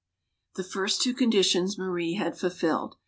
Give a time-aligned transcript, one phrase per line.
[0.55, 2.95] The first two conditions, Marie had fulfilled.